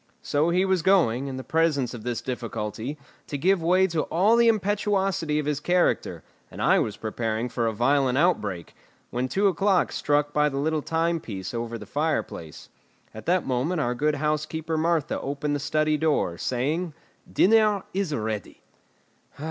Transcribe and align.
So 0.23 0.49
he 0.49 0.65
was 0.65 0.81
going, 0.81 1.27
in 1.27 1.37
the 1.37 1.43
presence 1.43 1.93
of 1.93 2.01
this 2.03 2.21
difficulty, 2.21 2.97
to 3.27 3.37
give 3.37 3.61
way 3.61 3.85
to 3.85 4.01
all 4.05 4.35
the 4.35 4.47
impetuosity 4.47 5.37
of 5.37 5.45
his 5.45 5.59
character, 5.59 6.23
and 6.49 6.59
I 6.59 6.79
was 6.79 6.97
preparing 6.97 7.49
for 7.49 7.67
a 7.67 7.71
violent 7.71 8.17
outbreak, 8.17 8.73
when 9.11 9.27
two 9.27 9.47
o'clock 9.47 9.91
struck 9.91 10.33
by 10.33 10.49
the 10.49 10.57
little 10.57 10.81
timepiece 10.81 11.53
over 11.53 11.77
the 11.77 11.85
fireplace. 11.85 12.67
At 13.13 13.27
that 13.27 13.45
moment 13.45 13.79
our 13.79 13.93
good 13.93 14.15
housekeeper 14.15 14.75
Martha 14.75 15.21
opened 15.21 15.55
the 15.55 15.59
study 15.59 15.97
door, 15.97 16.35
saying: 16.39 16.95
"Dinner 17.31 17.83
is 17.93 18.11
ready!" 18.11 18.59